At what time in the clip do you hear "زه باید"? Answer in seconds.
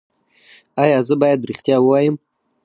1.07-1.47